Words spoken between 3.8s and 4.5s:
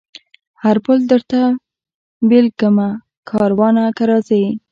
که راځې